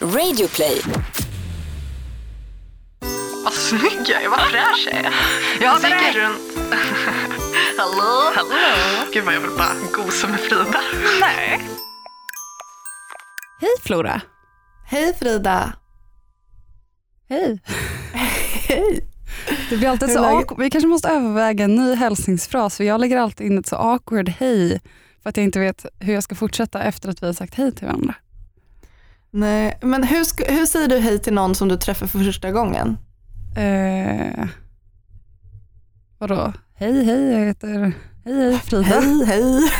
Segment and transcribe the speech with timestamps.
[0.00, 0.80] Radioplay.
[3.44, 5.12] Vad snygg jag är, vad fräsch jag är.
[5.60, 6.40] Jag gick runt...
[7.78, 8.32] Hallå?
[8.34, 8.56] Hallå?
[9.12, 10.80] Gud vad jag vill bara gosa med Frida.
[11.20, 11.60] Nej.
[13.60, 14.20] Hej Flora.
[14.86, 15.72] Hej Frida.
[17.28, 17.60] Hej.
[18.68, 19.08] Hej.
[19.70, 20.60] Det blir alltid så awkward.
[20.60, 24.28] Vi kanske måste överväga en ny hälsningsfras för jag lägger alltid in ett så awkward
[24.28, 24.80] hej
[25.22, 27.72] för att jag inte vet hur jag ska fortsätta efter att vi har sagt hej
[27.72, 28.14] till varandra.
[29.38, 32.98] Nej, men hur, hur säger du hej till någon som du träffar för första gången?
[33.56, 34.46] Eh,
[36.18, 36.52] vadå?
[36.74, 37.92] Hej hej, jag heter hej,
[38.24, 38.82] hej Frida.
[38.82, 39.70] Hej, hej.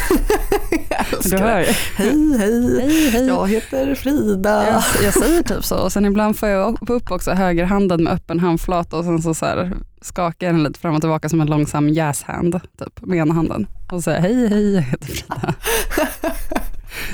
[0.90, 1.66] Jag Du hör ju.
[1.96, 2.80] Hej, hej.
[2.80, 3.26] Hej hej.
[3.26, 4.66] Jag heter Frida.
[4.66, 8.40] Jag, jag säger typ så och sen ibland får jag upp också högerhanden med öppen
[8.40, 11.46] handflata och sen så, så här, skakar jag den lite fram och tillbaka som en
[11.46, 13.66] långsam jazzhand typ, med ena handen.
[13.92, 15.54] Och säger hej hej, jag heter Frida.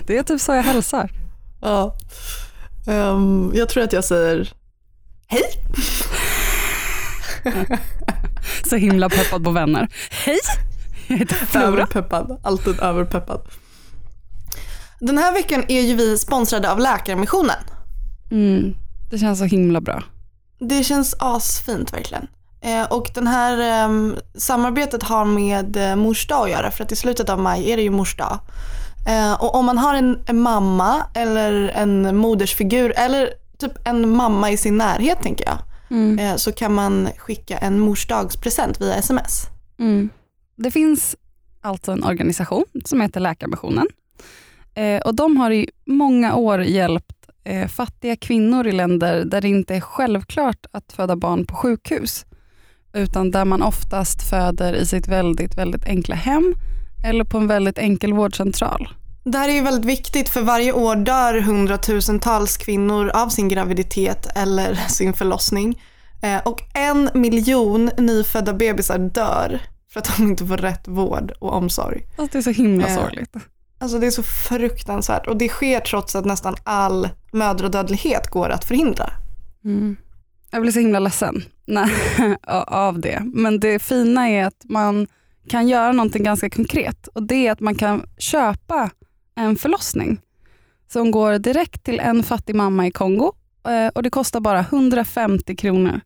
[0.06, 1.10] Det är typ så jag hälsar.
[1.64, 1.96] Ja.
[2.86, 4.52] Ehm, jag tror att jag säger
[5.26, 5.42] hej.
[8.68, 9.88] Så himla peppad på vänner.
[10.10, 10.38] Hej,
[11.06, 11.64] jag heter Flora.
[11.64, 12.40] Överpeppad.
[12.42, 13.40] Alltid överpeppad.
[15.00, 17.56] Den här veckan är ju vi sponsrade av Läkarmissionen.
[18.30, 18.74] Mm,
[19.10, 20.02] det känns så himla bra.
[20.60, 22.26] Det känns asfint verkligen.
[22.60, 26.92] Eh, och den här ehm, samarbetet har med eh, mors dag att göra för att
[26.92, 28.38] i slutet av maj är det ju mors dag.
[29.06, 34.50] Eh, och om man har en, en mamma eller en modersfigur eller typ en mamma
[34.50, 35.58] i sin närhet tänker jag.
[35.90, 36.18] Mm.
[36.18, 39.46] Eh, så kan man skicka en morsdagspresent via sms.
[39.78, 40.08] Mm.
[40.56, 41.16] Det finns
[41.60, 43.86] alltså en organisation som heter Läkarmissionen.
[44.74, 47.10] Eh, och de har i många år hjälpt
[47.68, 52.24] fattiga kvinnor i länder där det inte är självklart att föda barn på sjukhus,
[52.92, 56.54] utan där man oftast föder i sitt väldigt, väldigt enkla hem
[57.04, 58.88] eller på en väldigt enkel vårdcentral.
[59.24, 64.26] Det här är ju väldigt viktigt för varje år dör hundratusentals kvinnor av sin graviditet
[64.36, 65.82] eller sin förlossning.
[66.22, 69.60] Eh, och en miljon nyfödda bebisar dör
[69.92, 72.02] för att de inte får rätt vård och omsorg.
[72.16, 72.94] Alltså det är så himla Eh.
[72.96, 73.34] sorgligt.
[73.78, 78.64] Alltså det är så fruktansvärt och det sker trots att nästan all mödradödlighet går att
[78.64, 79.10] förhindra.
[79.64, 79.96] Mm.
[80.50, 81.90] Jag blir så himla ledsen nej,
[82.66, 83.22] av det.
[83.24, 85.06] Men det fina är att man
[85.48, 88.90] kan göra någonting ganska konkret och det är att man kan köpa
[89.34, 90.20] en förlossning
[90.92, 93.32] som går direkt till en fattig mamma i Kongo
[93.68, 96.00] eh, och det kostar bara 150 kronor.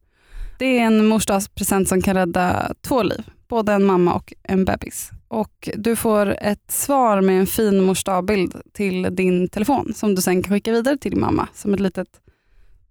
[0.59, 5.11] Det är en morsdagspresent som kan rädda två liv, både en mamma och en bebis.
[5.29, 10.43] Och du får ett svar med en fin morsdagbild till din telefon som du sen
[10.43, 12.09] kan skicka vidare till din mamma som ett litet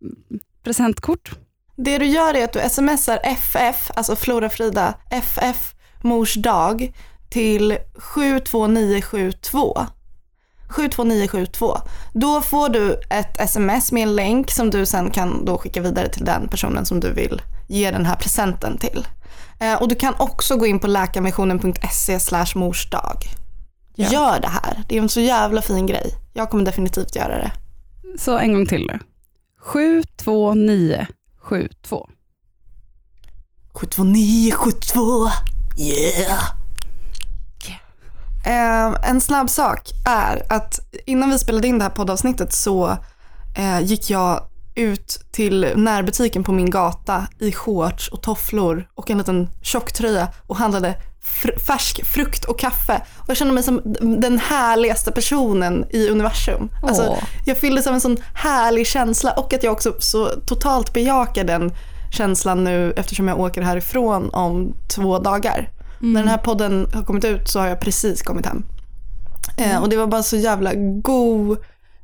[0.01, 1.31] mm, presentkort.
[1.75, 6.93] Det du gör är att du smsar FF, alltså Flora Frida, FF mors dag
[7.29, 9.87] till 72972.
[10.69, 11.77] 72972.
[12.13, 16.09] Då får du ett sms med en länk som du sen kan då skicka vidare
[16.09, 19.07] till den personen som du vill ge den här presenten till.
[19.59, 22.19] Eh, och du kan också gå in på läkarmissionen.se
[22.55, 23.19] morsdag.
[23.95, 24.11] Ja.
[24.11, 24.83] Gör det här.
[24.89, 26.11] Det är en så jävla fin grej.
[26.33, 27.51] Jag kommer definitivt göra det.
[28.17, 28.99] Så en gång till nu.
[29.61, 32.09] 72972.
[33.73, 35.29] 72972.
[35.77, 36.43] Yeah.
[38.45, 42.97] Eh, en snabb sak är att innan vi spelade in det här poddavsnittet så
[43.57, 44.43] eh, gick jag
[44.75, 50.57] ut till närbutiken på min gata i shorts och tofflor och en liten tjocktröja och
[50.57, 53.01] handlade fr- färsk frukt och kaffe.
[53.17, 53.81] Och jag kände mig som
[54.19, 56.69] den härligaste personen i universum.
[56.83, 61.43] Alltså, jag fylldes av en sån härlig känsla och att jag också så totalt bejakar
[61.43, 61.71] den
[62.11, 65.69] känslan nu eftersom jag åker härifrån om två dagar.
[65.99, 68.63] När den här podden har kommit ut så har jag precis kommit hem.
[69.57, 71.57] Eh, och det var bara så jävla god,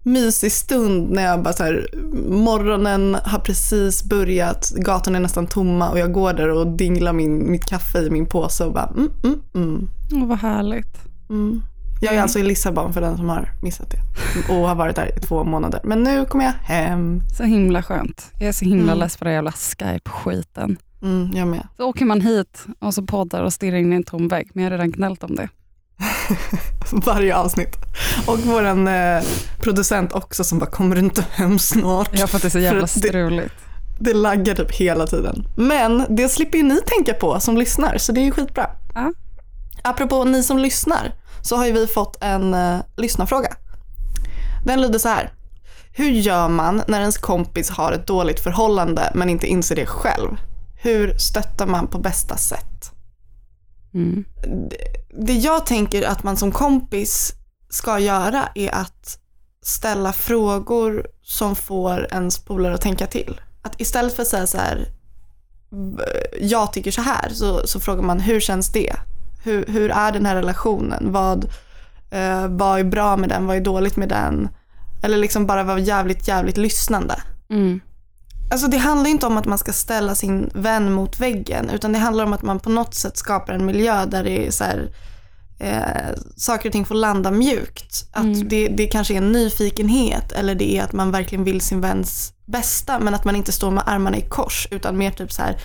[0.04, 1.88] mysig stund när jag bara så här,
[2.30, 7.52] morgonen har precis börjat, gatorna är nästan tomma och jag går där och dinglar min,
[7.52, 10.98] mitt kaffe i min påse och bara mm, mm, mm, Åh, vad härligt.
[11.30, 11.62] mm.
[12.04, 13.98] Jag är alltså i Lissabon för den som har missat det
[14.54, 15.82] och har varit där i två månader.
[15.84, 17.22] Men nu kommer jag hem.
[17.38, 18.32] Så himla skönt.
[18.40, 18.98] Jag är så himla Mm.
[19.00, 20.78] less på den jävla Skype-skiten.
[21.02, 21.68] Mm, jag med.
[21.78, 24.64] Så åker man hit och så poddar och stirrar in i en tom vägg, men
[24.64, 25.50] jag har redan gnällt om det.
[27.06, 27.76] Varje avsnitt.
[28.28, 29.24] Och vår eh,
[29.62, 32.10] producent också som bara, kommer du inte hem snart?
[32.14, 33.54] Jag har fått det så jävla För att det- struligt.
[34.00, 35.48] Det laggar typ hela tiden.
[35.56, 38.70] Men det slipper ju ni tänka på som lyssnar, så det är ju skitbra.
[38.96, 39.14] Ja.
[39.82, 41.12] Apropå ni som lyssnar,
[41.44, 43.56] så har ju vi fått en uh, lyssnarfråga.
[44.66, 45.34] Den lyder så här.
[45.92, 50.38] Hur gör man när ens kompis har ett dåligt förhållande men inte inser det själv?
[50.82, 52.92] Hur stöttar man på bästa sätt?
[53.94, 54.26] Mm.
[55.26, 57.34] det jag tänker att man som kompis
[57.70, 59.20] ska göra är att
[59.62, 63.42] ställa frågor som får ens polare att tänka till.
[63.62, 64.88] Att istället för att säga så här,
[66.42, 68.96] jag tycker så här, så, så frågar man hur känns det?
[69.44, 71.12] Hur, hur är den här relationen?
[71.12, 71.46] Vad,
[72.12, 73.46] eh, vad är bra med den?
[73.48, 74.50] Vad är dåligt med den?
[75.04, 77.16] Eller liksom bara vara jävligt, jävligt lyssnande.
[77.50, 77.80] Mm.
[78.52, 82.00] Alltså det handlar inte om att man ska ställa sin vän mot väggen utan det
[82.00, 84.90] handlar om att man på något sätt skapar en miljö där det är så här,
[85.60, 88.06] eh, saker och ting får landa mjukt.
[88.12, 88.48] Att Mm.
[88.50, 92.34] det, det kanske är en nyfikenhet eller det är att man verkligen vill sin väns
[92.46, 95.58] bästa men att man inte står med armarna i kors utan mer typ så här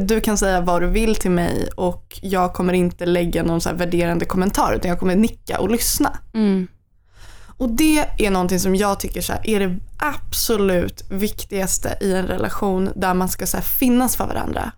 [0.00, 3.72] du kan säga vad du vill till mig och jag kommer inte lägga någon så
[3.72, 6.18] värderande kommentar utan jag kommer nicka och lyssna.
[6.34, 6.68] Mm.
[7.56, 12.90] Och det är någonting som jag tycker så är det absolut viktigaste i en relation
[12.96, 14.72] där man ska så finnas för varandra.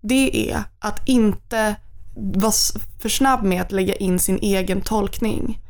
[0.00, 1.76] Det är att inte
[2.16, 2.52] vara
[3.00, 5.60] för snabb med att lägga in sin egen tolkning.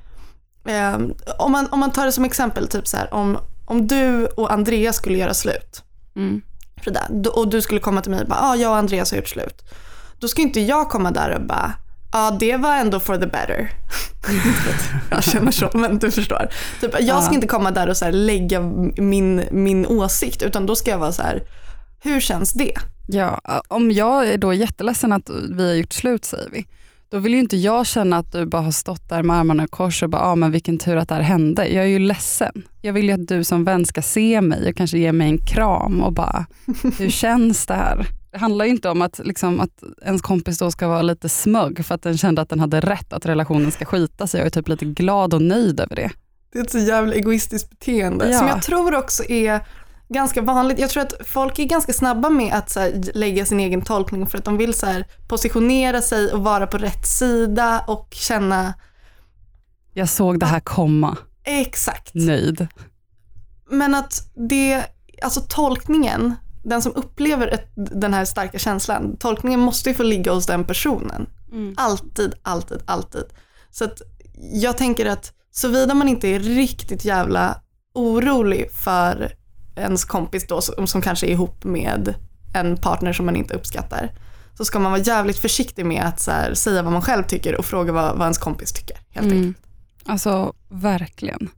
[0.67, 0.99] Eh,
[1.39, 4.53] om, man, om man tar det som exempel, typ så här, om, om du och
[4.53, 5.85] Andreas skulle göra slut.
[6.17, 6.43] Mm.
[6.83, 9.29] Frida, och du skulle komma till mig och bara, ah, jag och Andreas har gjort
[9.29, 9.63] slut.
[10.19, 11.73] Då ska inte jag komma där och bara,
[12.13, 13.73] ja ah, det var ändå for the better.
[15.11, 16.49] Jag känner så, men du förstår.
[16.81, 18.61] Typ, jag ska inte komma där och så lägga
[18.97, 21.43] min, min åsikt, utan då ska jag vara så här,
[22.03, 22.75] hur känns det?
[23.09, 26.67] Ja, om jag är då jätteledsen att vi har gjort slut säger vi,
[27.11, 29.69] då vill ju inte jag känna att du bara har stått där med armarna i
[29.69, 31.67] kors och bara, ah, men vilken tur att det här hände.
[31.69, 32.63] Jag är ju ledsen.
[32.83, 35.39] Jag vill ju att du som vän ska se mig och kanske ge mig en
[35.39, 36.47] kram och bara,
[36.99, 38.07] hur känns det här?
[38.33, 41.85] Det handlar ju inte om att, liksom, att ens kompis då ska vara lite smög
[41.85, 44.39] för att den kände att den hade rätt att relationen ska skita sig.
[44.41, 46.11] Jag är typ lite glad och nöjd över det.
[46.53, 48.39] Det är ett så jävla egoistiskt beteende Ja.
[48.39, 49.61] som jag tror också är
[50.11, 50.79] ganska vanligt.
[50.79, 54.27] Jag tror att folk är ganska snabba med att så här, lägga sin egen tolkning
[54.27, 58.75] för att de vill så här, positionera sig och vara på rätt sida och känna
[59.93, 62.15] Jag såg det här komma, exakt.
[62.15, 62.67] nöjd.
[63.71, 64.85] Men att det,
[65.23, 66.35] alltså tolkningen,
[66.65, 70.65] den som upplever ett, den här starka känslan, tolkningen måste ju få ligga hos den
[70.65, 71.27] personen.
[71.77, 73.25] Alltid, alltid, alltid.
[73.71, 74.03] Så att
[74.53, 77.61] jag tänker att såvida man inte är riktigt jävla
[77.95, 79.33] orolig för
[79.81, 82.15] ens kompis då som, som kanske är ihop med
[82.55, 84.11] en partner som man inte uppskattar
[84.55, 87.65] så ska man vara jävligt försiktig med att här, säga vad man själv tycker och
[87.65, 88.97] fråga vad, vad ens kompis tycker.
[89.11, 89.43] Helt enkelt.
[89.43, 89.55] Mm.
[90.05, 91.49] Alltså verkligen.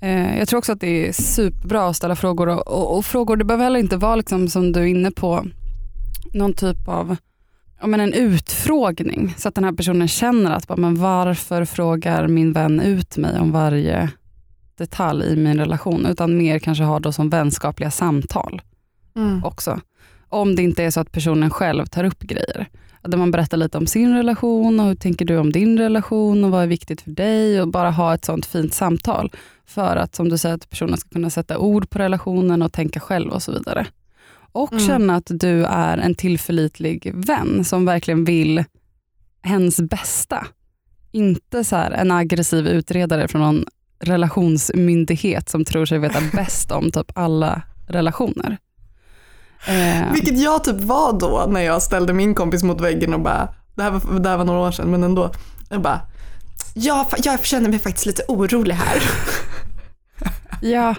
[0.00, 3.36] Eh, jag tror också att det är superbra att ställa frågor och, och, och frågor,
[3.36, 5.46] det behöver heller inte vara liksom, som du är inne på,
[6.32, 7.16] någon typ av
[7.80, 12.28] ja, men en utfrågning så att den här personen känner att bara, men varför frågar
[12.28, 14.10] min vän ut mig om varje
[14.76, 18.62] detalj i min relation utan mer kanske ha då som vänskapliga samtal
[19.16, 19.44] Mm.
[19.44, 19.80] också.
[20.28, 22.66] Om det inte är så att personen själv tar upp grejer.
[23.02, 26.50] Där man berättar lite om sin relation och hur tänker du om din relation och
[26.50, 29.30] vad är viktigt för dig och bara ha ett sånt fint samtal.
[29.66, 33.00] För att som du säger att personen ska kunna sätta ord på relationen och tänka
[33.00, 33.86] själv och så vidare.
[34.52, 34.86] Och Mm.
[34.86, 38.64] känna att du är en tillförlitlig vän som verkligen vill
[39.42, 40.46] hens bästa.
[41.10, 43.64] Inte så en aggressiv utredare från någon
[44.02, 48.58] relationsmyndighet som tror sig veta bäst om typ alla relationer.
[49.66, 53.48] Eh, Vilket jag typ var då när jag ställde min kompis mot väggen och bara,
[53.74, 55.32] det här var, det här var några år sedan men ändå,
[55.70, 56.00] jag bara,
[56.74, 59.02] jag, jag känner mig faktiskt lite orolig här.
[60.64, 60.94] Ja,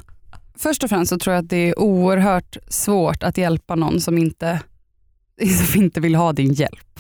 [0.57, 4.17] först och främst så tror jag att det är oerhört svårt att hjälpa någon som
[4.17, 4.60] inte,
[5.72, 6.92] som inte vill ha din hjälp.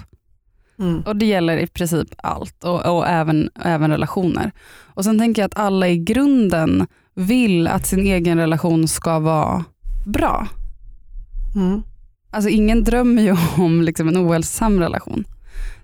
[0.79, 1.01] Mm.
[1.01, 4.51] Och Det gäller i princip allt och, och även, även relationer.
[4.83, 9.63] Och Sen tänker jag att alla i grunden vill att sin egen relation ska vara
[10.05, 10.47] bra.
[11.55, 11.81] Mm.
[12.31, 15.23] Alltså ingen drömmer ju om liksom en ohälsosam relation.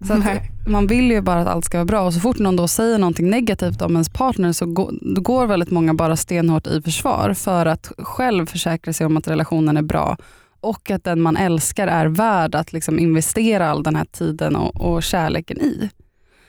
[0.08, 0.24] Så
[0.68, 2.98] man vill ju bara att allt ska vara bra och så fort någon då säger
[2.98, 4.66] någonting negativt om ens partner så
[5.02, 9.78] går väldigt många bara stenhårt i försvar för att själv försäkra sig om att relationen
[9.78, 10.18] är bra
[10.62, 14.82] och att den man älskar är värd att liksom investera all den här tiden och,
[14.82, 15.90] och kärleken i.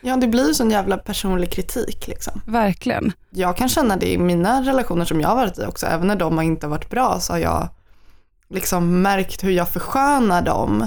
[0.00, 2.40] Ja, det blir ju sån jävla personlig kritik liksom.
[2.46, 3.12] Verkligen.
[3.30, 6.16] Jag kan känna det i mina relationer som jag har varit i också, även när
[6.16, 7.68] de har inte varit bra så har jag
[8.48, 10.86] liksom märkt hur jag förskönar dem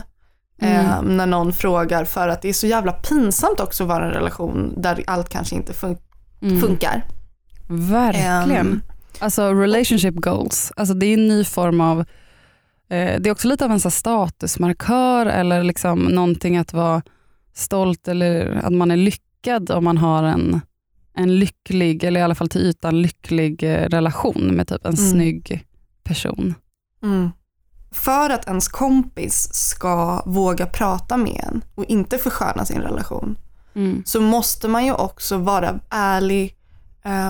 [0.62, 0.86] Mm.
[0.86, 4.08] eh, när någon frågar för att det är så jävla pinsamt också att vara i
[4.08, 5.98] en relation där allt kanske inte fun-
[6.42, 6.62] Mm.
[6.62, 7.04] funkar.
[7.68, 8.52] Verkligen.
[8.52, 8.82] Ehm,
[9.20, 12.06] Alltså relationship goals, alltså det är en ny form av,
[12.96, 17.02] det är också lite av en så statusmarkör eller liksom någonting att vara
[17.54, 20.62] stolt eller att man är lyckad om man har en,
[21.16, 25.12] en lycklig, eller i alla fall till ytan lycklig eh, relation med typ en Mm.
[25.12, 25.66] snygg
[26.04, 26.56] person.
[27.04, 27.30] Mm.
[27.92, 33.36] För att ens kompis ska våga prata med en och inte försköna sin relation
[34.06, 36.54] så måste man ju också vara ärlig eh,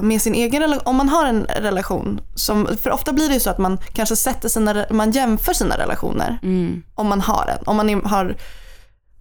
[0.02, 3.40] med sin egen relation, om man har en relation, som, för ofta blir det ju
[3.40, 6.84] så att man kanske sätter sina, man jämför sina relationer Mm.
[6.96, 7.64] om man har en.
[7.66, 8.36] Om man är, har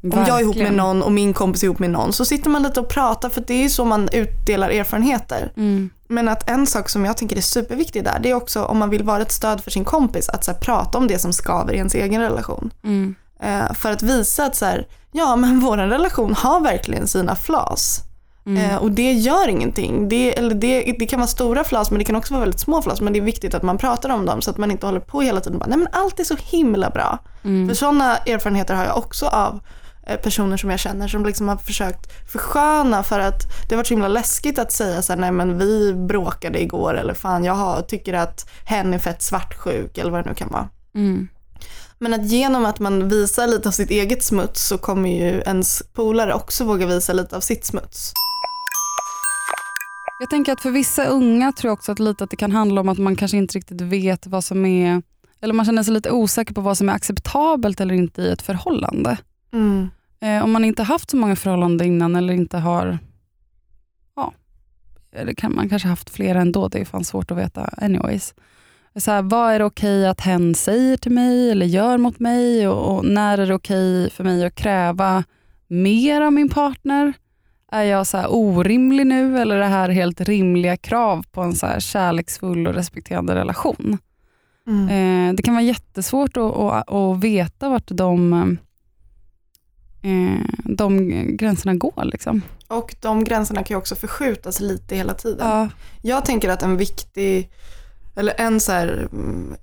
[0.02, 2.50] om jag är ihop med någon och min kompis är ihop med någon så sitter
[2.50, 5.52] man lite och pratar för det är ju så man utdelar erfarenheter.
[5.56, 5.90] Mm.
[6.08, 8.90] Men att en sak som jag tänker är superviktig där det är också om man
[8.90, 11.72] vill vara ett stöd för sin kompis att så här, prata om det som skaver
[11.72, 12.70] i ens egen relation.
[12.84, 13.14] Mm.
[13.42, 18.00] Eh, för att visa att så här, ja men vår relation har verkligen sina flas.
[18.46, 18.70] Mm.
[18.70, 20.08] Eh, och det gör ingenting.
[20.08, 22.82] Det, eller det, det kan vara stora flas men det kan också vara väldigt små
[22.82, 23.00] flas.
[23.00, 25.20] Men det är viktigt att man pratar om dem så att man inte håller på
[25.20, 27.18] hela tiden och bara, nej men allt är så himla bra.
[27.44, 27.68] Mm.
[27.68, 29.60] För sådana erfarenheter har jag också av
[30.06, 33.86] eh, personer som jag känner som liksom har försökt försköna för att det har varit
[33.86, 37.54] så himla läskigt att säga så här, nej men vi bråkade igår eller fan jag
[37.54, 40.68] har, tycker att hen är fett svartsjuk eller vad det nu kan vara.
[40.94, 41.28] Mm.
[41.98, 45.82] Men att genom att man visar lite av sitt eget smuts så kommer ju ens
[45.92, 48.12] polare också våga visa lite av sitt smuts.
[50.22, 52.80] Jag tänker att för vissa unga tror jag också att lite att det kan handla
[52.80, 55.02] om att man kanske inte riktigt vet vad som är,
[55.40, 58.42] eller man känner sig lite osäker på vad som är acceptabelt eller inte i ett
[58.42, 59.18] förhållande.
[59.52, 59.90] Mm.
[60.20, 62.98] Eh, om man inte haft så många förhållanden innan eller inte har,
[64.16, 64.32] ja,
[65.12, 68.34] eller kan man kanske haft flera ändå, det är fan svårt att veta anyways.
[68.96, 72.68] Så här, vad är det okej att hen säger till mig eller gör mot mig
[72.68, 75.24] och, och när är det okej för mig att kräva
[75.68, 77.12] mer av min partner?
[77.72, 81.66] Är jag så orimlig nu eller är det här helt rimliga krav på en så
[81.78, 83.98] kärleksfull och respekterande relation?
[84.66, 84.88] Mm.
[84.88, 88.32] Eh, det kan vara jättesvårt att, att, att veta vart de,
[90.02, 92.04] eh, de gränserna går.
[92.04, 92.42] Liksom.
[92.68, 95.48] Och de gränserna kan ju också förskjutas lite hela tiden.
[95.48, 95.68] Ja.
[96.02, 97.50] Jag tänker att en viktig,
[98.16, 99.54] eller en så här mm,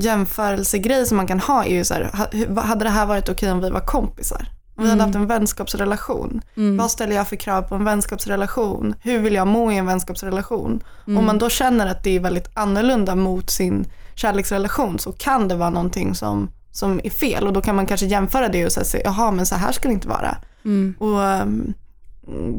[0.00, 3.60] jämförelsegrej som man kan ha är ju så här, hade det här varit okej om
[3.60, 4.57] vi var kompisar?
[4.78, 5.06] Om vi hade Mm.
[5.08, 6.40] haft en vänskapsrelation.
[6.56, 6.76] Mm.
[6.76, 8.94] Vad ställer jag för krav på en vänskapsrelation?
[9.02, 10.80] Hur vill jag må i en vänskapsrelation?
[11.06, 11.18] Mm.
[11.18, 15.54] Om man då känner att det är väldigt annorlunda mot sin kärleksrelation så kan det
[15.54, 19.02] vara någonting som, som är fel och då kan man kanske jämföra det och säga,
[19.04, 20.36] jaha men så här ska det inte vara.
[20.64, 20.94] Mm.
[20.98, 21.74] Och ehm,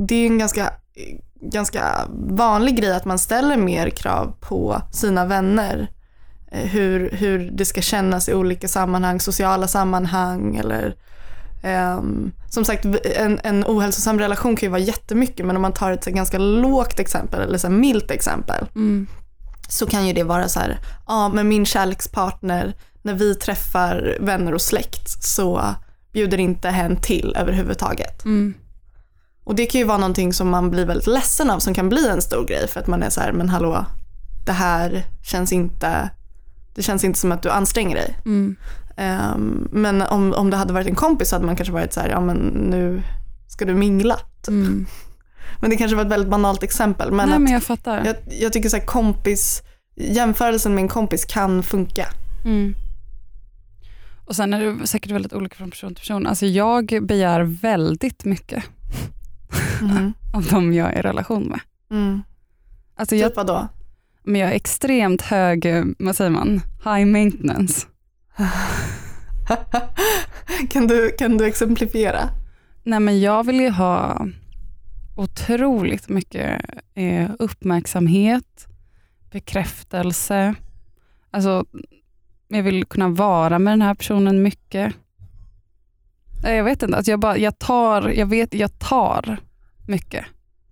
[0.08, 0.74] det är en ganska,
[1.42, 1.84] ganska
[2.30, 5.88] vanlig grej att man ställer mer krav på sina vänner.
[6.52, 10.96] Eh, Hur, hur det ska kännas i olika sammanhang, sociala sammanhang eller
[11.62, 12.86] ehm, som sagt
[13.16, 16.38] en, en ohälsosam relation kan ju vara jättemycket men om man tar ett så ganska
[16.38, 19.08] lågt exempel eller så milt exempel Mm.
[19.70, 24.54] så kan ju det vara så här, ja men min kärlekspartner, när vi träffar vänner
[24.54, 25.76] och släkt så
[26.14, 28.26] bjuder inte hen till överhuvudtaget.
[28.26, 28.54] Mm.
[29.44, 32.08] Och det kan ju vara någonting som man blir väldigt ledsen av som kan bli
[32.08, 33.86] en stor grej för att man är så här, men hallå,
[34.46, 36.10] det här känns inte,
[36.76, 38.18] det känns inte som att du anstränger dig.
[38.26, 38.56] Mm.
[39.00, 42.00] Ehm, men om, om det hade varit en kompis så hade man kanske varit så
[42.00, 43.02] här, ja men nu
[43.48, 44.16] ska du mingla.
[44.16, 44.48] Typ.
[44.48, 44.86] Mm.
[45.62, 47.12] Men det kanske var ett väldigt banalt exempel.
[47.12, 48.06] Men Nej att men jag fattar.
[48.06, 49.62] jag, jag tycker så här kompis,
[49.96, 52.06] jämförelsen med en kompis kan funka.
[52.46, 52.76] Mm.
[54.26, 56.28] Och Sen är det säkert väldigt olika från person till person.
[56.28, 58.64] Alltså jag begär väldigt mycket
[59.82, 60.14] Mhm.
[60.34, 61.60] av de jag är i relation med.
[61.92, 62.22] Mm.
[62.96, 63.68] Alltså jag, Typ vadå?
[64.24, 67.88] men jag är extremt hög, eh, vad säger man, high maintenance.
[70.70, 72.30] kan, du, kan du exemplifiera?
[72.84, 74.28] Nej men jag vill ju ha
[75.16, 76.62] otroligt mycket
[76.94, 78.68] eh, uppmärksamhet,
[79.32, 80.56] bekräftelse.
[81.32, 81.66] Alltså,
[82.48, 84.94] jag vill kunna vara med den här personen mycket.
[86.44, 89.38] Jag vet inte, alltså jag, bara, jag tar, jag vet, jag tar
[89.88, 90.26] mycket.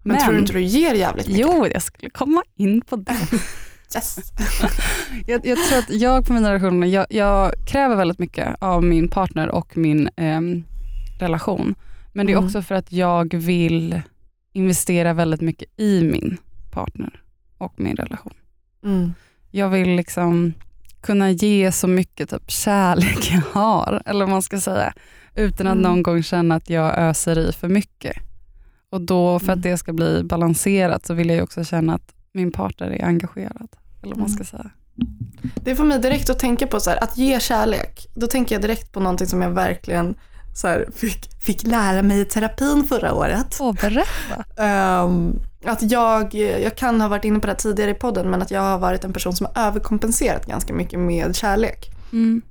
[0.04, 1.42] Men, tror du inte du ger jävligt mycket?
[1.42, 3.18] Jo, jag skulle komma in på det.
[3.96, 4.20] Yes.
[5.28, 9.10] Jag, jag tror att jag på mina relationer, jag, jag kräver väldigt mycket av min
[9.10, 10.64] partner och min ehm,
[11.20, 11.76] relation.
[12.14, 12.46] Men det är Mm.
[12.46, 14.02] också för att jag vill
[14.54, 16.38] investera väldigt mycket i min
[16.72, 17.22] partner
[17.58, 18.34] och min relation.
[18.84, 19.14] Mm.
[19.52, 20.54] Jag vill liksom
[21.02, 24.94] kunna ge så mycket typ kärlek jag har, eller vad man ska säga,
[25.36, 25.84] utan att Mm.
[25.84, 28.18] någon gång känna att jag öser i för mycket.
[28.90, 29.58] Och då för Mm.
[29.60, 33.68] att det ska bli balanserat så vill jag också känna att min partner är engagerad.
[34.04, 34.30] Eller vad man Mm.
[34.30, 34.70] ska säga.
[35.56, 38.08] Det får mig direkt att tänka på så här, att ge kärlek.
[38.16, 40.16] Då tänker jag direkt på någonting som jag verkligen
[40.56, 43.58] så här, fick, fick lära mig i terapin förra året.
[43.60, 44.46] Åh, berätta.
[44.64, 48.52] Ehm, att jag, jag kan ha varit inne på det tidigare i podden, men att
[48.52, 51.92] jag har varit en person som har överkompenserat ganska mycket med kärlek.
[52.12, 52.42] Mm.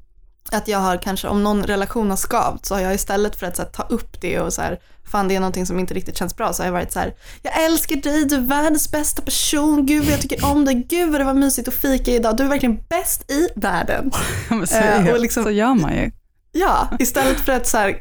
[0.52, 3.58] Att jag har kanske, om någon relation har skavt så har jag istället för att
[3.58, 4.78] här, ta upp det och så här,
[5.10, 7.14] fan det är någonting som inte riktigt känns bra så har jag varit så här,
[7.42, 11.10] jag älskar dig, du är världens bästa person, gud vad jag tycker om dig, gud
[11.12, 14.10] vad det var mysigt att fika idag, du är verkligen bäst i världen.
[14.50, 16.10] Ja, men så, är- och liksom- så gör man ju.
[16.58, 17.96] Ja, istället för att så här,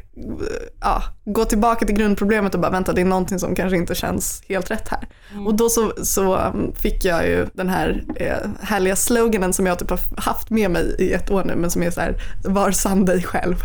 [0.80, 4.42] ja, gå tillbaka till grundproblemet och bara vänta det är någonting som kanske inte känns
[4.48, 5.08] helt rätt här.
[5.32, 5.46] Mm.
[5.46, 9.78] Och då så, så um, fick jag ju den här eh, härliga sloganen som jag
[9.78, 12.70] typ har haft med mig i ett år nu men som är så här, var
[12.70, 13.56] sann dig själv.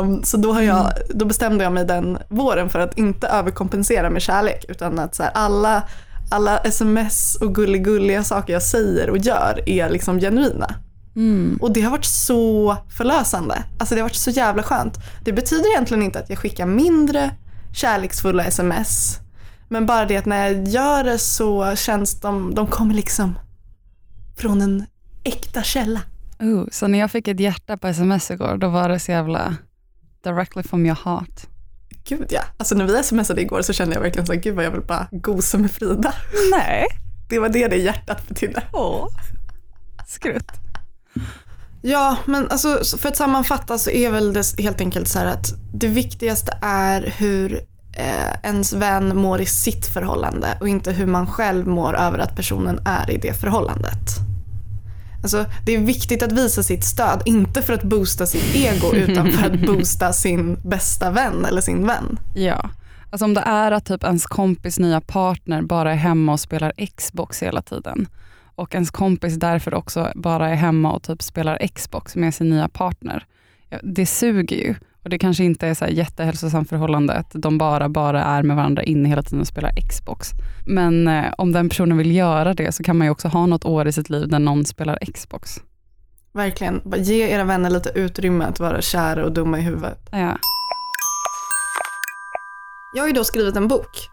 [0.00, 0.92] Um, så då, har jag, mm.
[1.08, 5.22] då bestämde jag mig den våren för att inte överkompensera med kärlek utan att så
[5.22, 5.82] här, alla
[6.32, 10.74] alla sms och gulliga saker jag säger och gör är liksom genuina.
[11.16, 11.58] Mm.
[11.60, 13.64] Och det har varit så förlösande.
[13.78, 14.98] Alltså det har varit så jävla skönt.
[15.24, 17.30] Det betyder egentligen inte att jag skickar mindre
[17.72, 19.18] kärleksfulla sms.
[19.68, 23.38] Men bara det att när jag gör det så känns de, de kommer liksom
[24.36, 24.86] från en
[25.24, 26.00] äkta källa.
[26.42, 29.56] Uh, så när jag fick ett hjärta på sms igår, då var det så jävla
[30.24, 31.46] directly from your heart.
[32.04, 32.42] Gud ja.
[32.56, 35.08] Alltså när vi smsade igår så kände jag verkligen så gud vad jag vill bara
[35.10, 36.14] gosa med Frida.
[36.50, 36.86] Nej.
[37.28, 38.62] Det var det det hjärtat betydde.
[38.72, 39.08] Åh.
[40.06, 40.69] Skrutt.
[41.82, 45.54] Ja, men alltså, för att sammanfatta så är väl det helt enkelt så här att
[45.72, 47.54] det viktigaste är hur
[47.92, 52.36] eh, ens vän mår i sitt förhållande och inte hur man själv mår över att
[52.36, 54.30] personen är i det förhållandet.
[55.22, 59.32] Alltså, det är viktigt att visa sitt stöd, inte för att boosta sitt ego utan
[59.32, 62.18] för att boosta sin bästa vän eller sin vän.
[62.34, 62.70] Ja,
[63.10, 66.72] alltså om det är att typ ens kompis nya partner bara är hemma och spelar
[66.96, 68.08] Xbox hela tiden
[68.60, 72.68] och ens kompis därför också bara är hemma och typ spelar Xbox med sin nya
[72.68, 73.26] partner.
[73.82, 74.74] Det suger ju.
[75.02, 78.56] Och det kanske inte är så här jättehälsosamt förhållande att de bara, bara är med
[78.56, 80.30] varandra inne hela tiden och spelar Xbox.
[80.66, 83.64] Men eh, om den personen vill göra det så kan man ju också ha något
[83.64, 85.60] år i sitt liv där någon spelar Xbox.
[86.32, 86.82] Verkligen.
[86.96, 90.08] Ge era vänner lite utrymme att vara kära och dumma i huvudet.
[90.12, 90.38] Ja.
[92.96, 94.08] Jag har ju då skrivit en bok.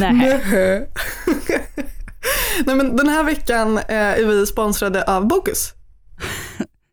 [0.00, 0.40] Nej.
[2.66, 5.72] Nej men den här veckan eh, är vi sponsrade av Bokus.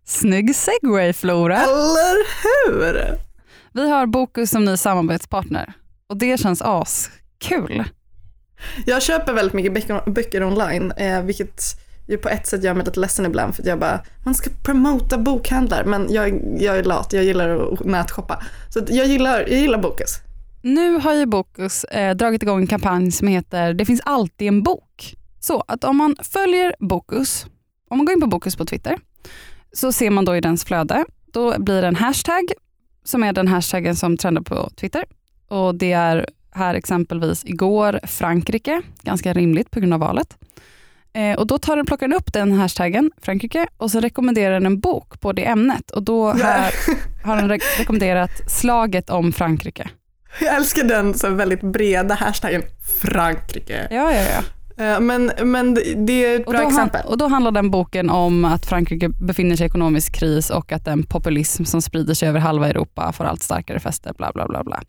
[0.05, 1.57] Snygg segway Flora.
[1.57, 3.17] Eller hur?
[3.73, 5.73] Vi har Bokus som ny samarbetspartner
[6.09, 7.83] och det känns askul.
[8.85, 11.61] Jag köper väldigt mycket böcker, online, eh, vilket
[12.07, 14.49] ju på ett sätt gör mig lite ledsen ibland för att jag bara, man ska
[14.63, 18.43] promota bokhandlar men jag, jag är lat, jag gillar att nätshoppa.
[18.69, 20.19] Så jag gillar, jag gillar Bokus.
[20.65, 24.63] Nu har ju Bokus eh, dragit igång en kampanj som heter Det finns alltid en
[24.63, 25.15] bok.
[25.39, 27.45] Så att om man följer Bokus,
[27.89, 28.97] om man går in på Bokus på Twitter,
[29.73, 32.51] så ser man då i dens flöde, då blir det en hashtag
[33.03, 35.05] som är den hashtaggen som trendar på Twitter.
[35.47, 40.37] Och det är här exempelvis igår Frankrike, ganska rimligt på grund av valet.
[41.13, 44.65] Eh, och då tar den, plockar den upp den hashtaggen, Frankrike, och så rekommenderar den
[44.65, 45.91] en bok på det ämnet.
[45.91, 46.73] Och då här,
[47.25, 49.89] har den re rekommenderat Slaget om Frankrike.
[50.41, 52.63] Jag älskar den så väldigt breda hashtaggen
[53.01, 53.87] Frankrike.
[53.91, 54.43] Ja, ja, ja.
[54.77, 55.73] Eh, men, men
[56.05, 57.05] det är ett bra exempel.
[57.05, 60.85] Och då handlar den boken om att Frankrike befinner sig i ekonomisk kris och att
[60.85, 64.13] den populism som sprider sig över halva Europa får allt starkare fäste.
[64.17, 64.81] Bla, bla, bla, bla.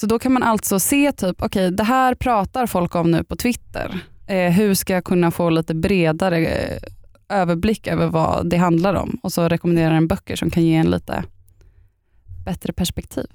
[0.00, 3.24] Så då kan man alltså se, typ, okej okay, det här pratar folk om nu
[3.24, 4.00] på Twitter.
[4.26, 6.78] Eh, hur ska jag kunna få lite bredare eh,
[7.28, 9.18] överblick över vad det handlar om?
[9.22, 11.24] Och så rekommenderar den böcker som kan ge en lite
[12.44, 13.26] bättre perspektiv.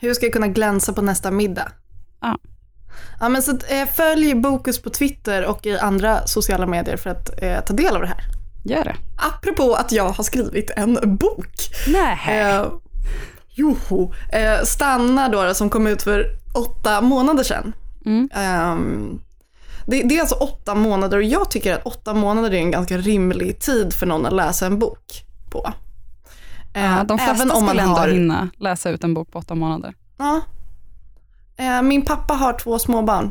[0.00, 1.72] Hur ska jag kunna glänsa på nästa middag?
[2.20, 2.38] Ja.
[3.20, 7.42] Ja, men så eh, följ Bokus på Twitter och i andra sociala medier för att
[7.42, 8.24] eh, ta del av det här.
[8.64, 8.96] Gör det.
[9.16, 11.54] Apropå att jag har skrivit en bok.
[11.88, 12.40] Nej.
[12.40, 12.66] Eh,
[13.48, 14.12] joho.
[14.32, 17.72] Eh, Stanna då, som kom ut för åtta månader sedan.
[18.06, 18.28] Mm.
[18.72, 19.22] Um,
[19.86, 22.98] det, det, är alltså åtta månader och jag tycker att åtta månader är en ganska
[22.98, 25.72] rimlig tid för någon att läsa en bok på.
[26.84, 28.08] Ja, de flesta Även om man skulle ändå har...
[28.08, 29.94] hinna läsa ut en bok på åtta månader.
[30.18, 30.40] Ja.
[31.56, 33.30] Eh, min pappa har två småbarn.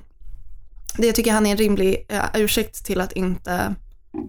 [0.97, 3.75] Det tycker han är en rimlig uh, ursäkt till att inte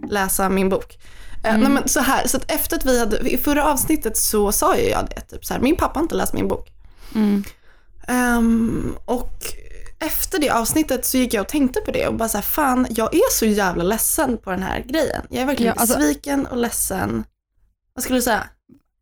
[0.08, 0.98] läsa min bok.
[1.44, 1.60] Mm.
[1.60, 4.76] nej, men så här, så att efter att vi hade, i förra avsnittet så sa
[4.76, 6.72] jag det, typ så här, min pappa har inte läst min bok.
[7.14, 7.44] Mm.
[8.08, 9.44] Um, och
[9.98, 12.86] efter det avsnittet så gick jag och tänkte på det och bara så här, fan
[12.90, 15.22] jag är så jävla ledsen på den här grejen.
[15.30, 17.24] Jag är verkligen ja, alltså, besviken och ledsen.
[17.94, 18.44] Vad skulle du säga?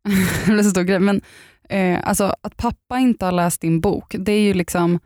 [0.47, 1.21] det så stor grej, men
[1.69, 4.99] eh, alltså att pappa inte har läst din bok, det är ju liksom,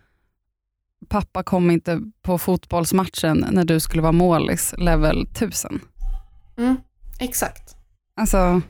[1.09, 5.79] pappa kom inte på fotbollsmatchen när du skulle vara målis level 1000.
[6.57, 6.77] Mm,
[7.19, 7.75] exakt.
[8.15, 8.61] Alltså...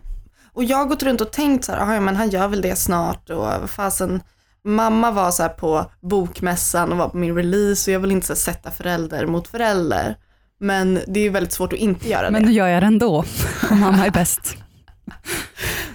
[0.54, 3.30] Och jag har gått runt och tänkt så här, men han gör väl det snart
[3.30, 4.22] och fasen,
[4.64, 8.36] mamma var så på bokmässan och var på min release och jag vill inte så
[8.36, 10.18] sätta förälder mot förälder.
[10.60, 12.32] Men det är väldigt svårt att inte göra det.
[12.32, 13.18] Men nu gör jag det ändå,
[13.70, 14.58] och mamma är bäst.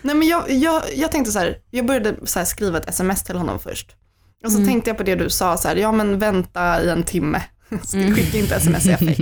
[0.03, 3.37] Nej men jag, jag, jag tänkte så här, jag började så skriva ett sms till
[3.37, 3.97] honom först.
[4.45, 4.69] Och så mm.
[4.69, 7.43] tänkte jag på det du sa, så här, ja men vänta i en timme.
[7.93, 8.15] Mm.
[8.15, 9.21] Skicka inte sms i affekt.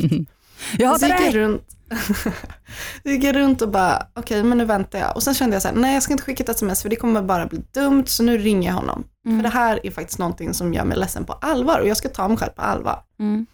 [0.78, 1.32] jag hatar dig!
[1.32, 1.62] Runt,
[3.02, 5.16] Så gick jag runt och bara, okej okay, men nu väntar jag.
[5.16, 6.96] Och sen kände jag så här, nej jag ska inte skicka ett sms för det
[6.96, 9.04] kommer bara bli dumt, så nu ringer jag honom.
[9.26, 9.38] Mm.
[9.38, 12.08] För det här är faktiskt någonting som gör mig ledsen på allvar och jag ska
[12.08, 13.02] ta mig själv på allvar.
[13.20, 13.46] Mm.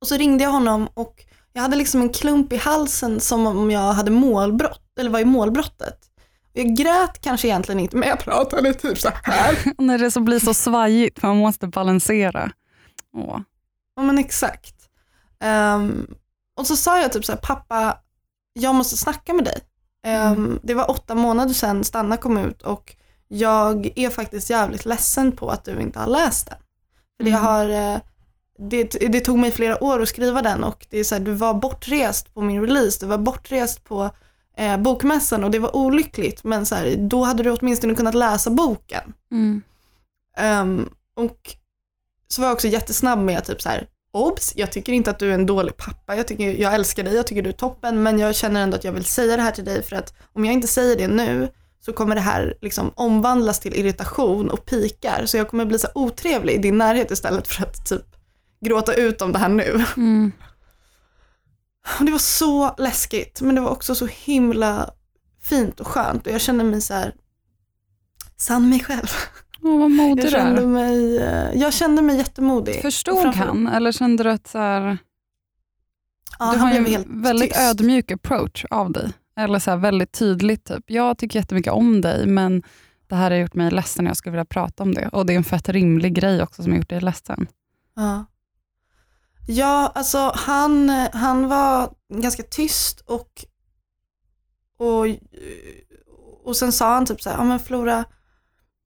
[0.00, 1.24] Och så ringde jag honom och
[1.56, 5.24] jag hade liksom en klump i halsen som om jag hade målbrott, eller var i
[5.24, 5.98] målbrottet.
[6.52, 9.72] Jag grät kanske egentligen inte, men jag pratade typ så här.
[9.78, 12.50] När det så blir så svajigt, man måste balansera.
[13.16, 13.40] Åh.
[13.96, 14.74] Ja men exakt.
[15.74, 16.14] Um,
[16.56, 17.98] och så sa jag typ så här, pappa,
[18.52, 19.60] jag måste snacka med dig.
[20.06, 20.60] Um, mm.
[20.62, 22.96] Det var åtta månader sedan Stanna kom ut och
[23.28, 26.58] jag är faktiskt jävligt ledsen på att du inte har läst den.
[27.16, 27.32] För mm.
[27.32, 28.00] det, har, eh,
[28.58, 31.32] det, det, tog mig flera år att skriva den och det är så här, du
[31.32, 34.10] var bortrest på min release, du var bortrest på
[34.56, 38.50] eh, bokmässan och det var olyckligt men så här, då hade du åtminstone kunnat läsa
[38.50, 39.12] boken.
[39.32, 39.62] Mm.
[40.40, 41.56] Um, och
[42.28, 45.30] så var jag också jättesnabb med typ så här, obs, jag tycker inte att du
[45.30, 48.18] är en dålig pappa, jag, tycker, jag älskar dig, jag tycker du är toppen, men
[48.18, 50.54] jag känner ändå att jag vill säga det här till dig för att om jag
[50.54, 51.48] inte säger det nu
[51.80, 55.88] så kommer det här liksom omvandlas till irritation och pikar, så jag kommer bli så
[55.94, 58.15] otrevlig i din närhet istället för att typ
[58.60, 59.84] gråta ut om det här nu.
[59.96, 60.32] Mm.
[62.00, 64.90] Det var så läskigt, men det var också så himla
[65.42, 67.14] fint och skönt och jag kände mig så här
[68.36, 69.08] sann mig själv.
[69.62, 72.82] Oh, vad modig jag kände, mig, eh, jag kände mig jättemodig.
[72.82, 74.98] Förstod han eller kände du att så här,
[76.38, 77.60] ja, du har en väldigt tyst.
[77.60, 79.12] ödmjuk approach av dig?
[79.36, 82.62] Eller så här, väldigt tydligt, typ, jag tycker jättemycket om dig men
[83.08, 85.08] det här har gjort mig ledsen och jag skulle vilja prata om det.
[85.08, 87.46] Och det är en fett rimlig grej också som har gjort dig ledsen.
[87.96, 88.24] Ja.
[89.46, 93.44] Ja, alltså han, han var ganska tyst och,
[94.78, 95.06] och,
[96.44, 98.04] och sen sa han typ så här, ja men Flora,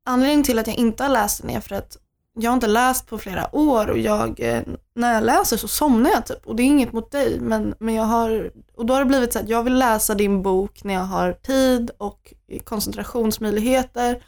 [0.05, 1.96] anledningen till att jag inte har läst den är för att
[2.35, 4.62] jag har inte läst på flera år och jag, eh,
[4.94, 6.46] när jag läser så somnar jag typ.
[6.46, 9.33] Och det är inget mot dig men, men jag har, och då har det blivit
[9.33, 12.33] så att jag vill läsa din bok när jag har tid och
[12.64, 14.23] koncentrationsmöjligheter.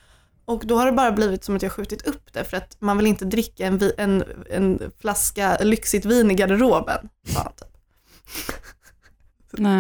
[0.53, 2.97] Och då har det bara blivit som att jag skjutit upp det för att man
[2.97, 7.09] vill inte dricka en, en, en flaska lyxigt vin i garderoben.
[7.35, 7.69] Ja, typ.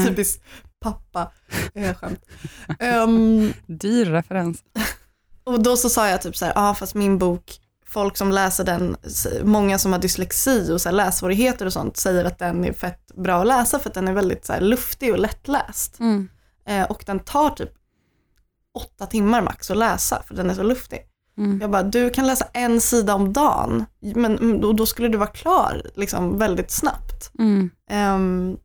[0.07, 0.43] Typiskt
[0.81, 1.33] pappa
[1.75, 2.25] eh, skämt.
[2.81, 4.65] Um, Dyr referens.
[5.45, 8.31] Och då så sa jag typ så här, ja ah, fast min bok, folk som
[8.31, 8.97] läser den,
[9.43, 13.15] många som har dyslexi och så här lässvårigheter och sånt säger att den är fett
[13.15, 16.01] bra att läsa för att den är väldigt så här luftig och lättläst.
[16.01, 16.29] Mm.
[16.67, 17.73] Eh, och den tar typ
[18.75, 21.01] åtta timmar max att läsa för den är så luftig.
[21.39, 21.61] Mm.
[21.61, 25.31] Jag bara, du kan läsa en sida om dagen, men då, då skulle du vara
[25.31, 27.31] klar liksom, väldigt snabbt.
[27.39, 27.71] Mm.
[27.93, 28.59] Um,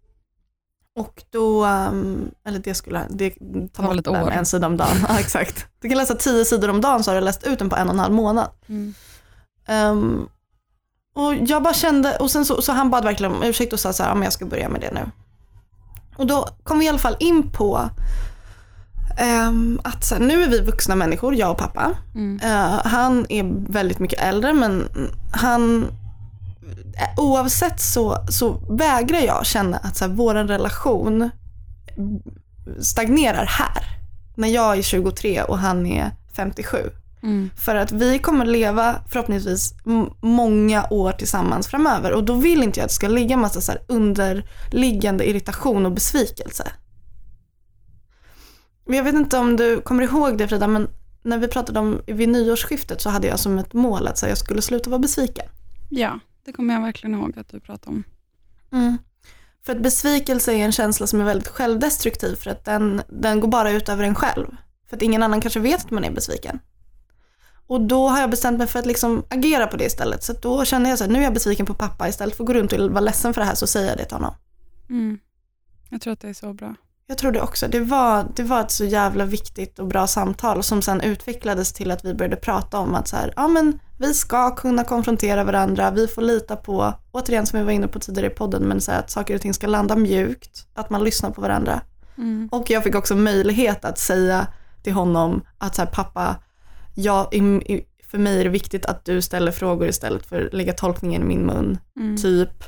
[1.00, 3.30] och då, um, eller det skulle, det
[3.74, 4.98] tar bort den en sida om dagen.
[5.08, 5.68] ja, exakt.
[5.82, 7.88] Du kan läsa tio sidor om dagen så har du läst ut den på en
[7.88, 8.50] och en halv månad.
[8.68, 8.94] Mm.
[9.70, 10.30] Um,
[11.16, 13.94] och jag bara kände, och sen så, så han bad verkligen om ursäkt och sa
[13.94, 15.12] så här, om jag ska börja med det nu.
[16.16, 17.90] Och då kom vi i alla fall in på
[19.84, 21.92] att så här, nu är vi vuxna människor, jag och pappa.
[22.16, 22.40] Mm.
[22.44, 24.88] Uh, han är väldigt mycket äldre men
[25.32, 25.88] han
[27.18, 31.30] oavsett så, så vägrar jag känna att så här, vår relation
[32.80, 33.84] stagnerar här.
[34.36, 36.78] När jag är 23 och han är 57.
[37.24, 37.50] Mm.
[37.58, 39.74] För att vi kommer leva förhoppningsvis
[40.22, 43.74] många år tillsammans framöver och då vill inte jag att det ska ligga massa så
[43.88, 46.72] underliggande irritation och besvikelse.
[48.88, 50.88] Jag vet inte om du kommer ihåg det Frida, men
[51.24, 54.62] när vi pratade om vid nyårsskiftet så hade jag som ett mål att jag skulle
[54.62, 55.46] sluta vara besviken.
[55.90, 56.20] Ja.
[56.48, 58.04] Det kommer jag verkligen ihåg att du pratade om.
[58.72, 58.98] Mm.
[59.66, 63.48] För att besvikelse är en känsla som är väldigt självdestruktiv för att den, den går
[63.48, 64.48] bara ut över en själv.
[64.90, 66.60] För att ingen annan kanske vet att man är besviken.
[67.68, 70.24] Och då har jag bestämt mig för att liksom agera på det istället.
[70.24, 72.08] Så då känner jag så här, nu är jag besviken på pappa.
[72.10, 74.06] Istället för att gå runt och vara ledsen för det här så säger jag det
[74.06, 74.34] till honom.
[74.90, 75.20] Mm.
[75.90, 76.76] Jag tror att det är så bra.
[77.10, 77.68] Jag tror det också.
[77.68, 81.92] Det var, det var ett så jävla viktigt och bra samtal som sen utvecklades till
[81.92, 85.92] att vi började prata om att så här, ja men vi ska kunna konfrontera varandra,
[85.92, 88.92] vi får lita på, återigen som vi var inne på tidigare i podden, men så
[88.92, 91.82] här, att saker och ting ska landa mjukt, att man lyssnar på varandra.
[92.18, 92.50] Mm.
[92.52, 94.48] Och jag fick också möjlighet att säga
[94.84, 96.36] till honom att så här, pappa,
[96.96, 97.28] jag,
[98.04, 101.26] för mig är det viktigt att du ställer frågor istället för att lägga tolkningen i
[101.26, 101.78] min mun.
[102.00, 102.18] Mm.
[102.18, 102.64] Typ,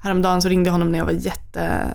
[0.00, 1.88] häromdagen så ringde jag honom när jag var jätte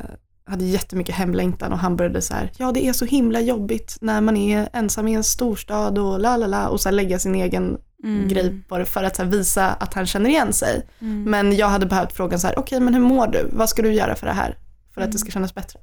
[0.48, 4.22] hade jättemycket hemlängtan och han började så här, ja det är så himla jobbigt när
[4.22, 7.78] man är ensam i en storstad och la la la och så lägga sin egen
[8.04, 8.28] mm.
[8.28, 10.88] grej på det för att visa att han känner igen sig.
[11.00, 11.24] Mm.
[11.24, 13.50] Men jag hade behövt frågan så här, okej okay, men hur mår du?
[13.52, 14.58] Vad ska du göra för det här?
[14.94, 15.32] För att det ska mm.
[15.32, 15.80] kännas bättre.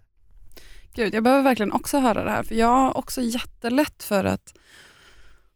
[0.94, 4.54] Gud, jag behöver verkligen också höra det här för jag har också jättelätt för att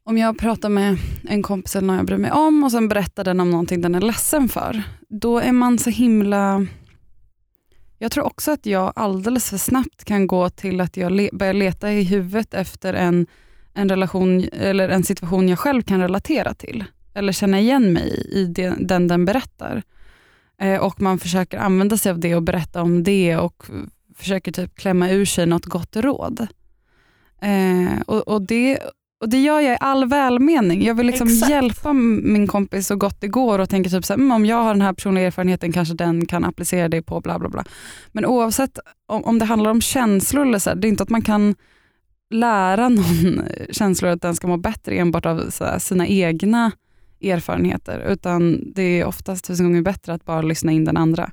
[0.05, 3.25] om jag pratar med en kompis eller någon jag bryr mig om och sen berättar
[3.25, 6.67] den om någonting den är ledsen för, då är man så himla
[7.99, 11.53] jag tror också att jag alldeles för snabbt kan gå till att jag le börjar
[11.53, 13.27] leta i huvudet efter en,
[13.75, 16.85] en relation eller en situation jag själv kan relatera till.
[17.15, 18.45] Eller känna igen mig i
[18.79, 19.83] den den berättar.
[20.61, 23.67] Eh, och man försöker använda sig av det och berätta om det och
[24.15, 26.47] försöker typ klämma ur sig något gott råd.
[27.41, 28.79] Eh, och, och, det,
[29.21, 30.85] och Det gör jag i all välmening.
[30.85, 34.19] Jag vill liksom hjälpa min kompis så gott det går och tänker typ så här,
[34.19, 37.39] mm, om jag har den här personliga erfarenheten kanske den kan applicera det på bla
[37.39, 37.65] bla bla.
[38.13, 41.11] Men oavsett om, om det handlar om känslor, eller så här, det är inte att
[41.11, 41.55] man kan
[42.31, 46.73] lära någon känslor att den ska må bättre enbart av här, sina egna
[47.23, 51.31] erfarenheter, utan det är oftast tusen gånger bättre att bara lyssna in den andra.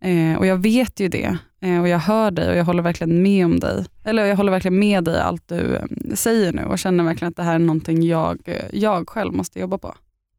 [0.00, 3.44] Eh, och jag vet ju det och jag hör dig och jag håller verkligen med
[3.46, 3.84] om dig.
[4.04, 7.36] Eller jag håller verkligen med dig allt du eh, säger nu och känner verkligen att
[7.36, 9.94] det här är någonting jag, eh, jag själv måste jobba på.